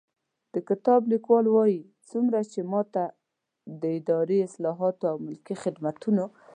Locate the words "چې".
2.51-2.59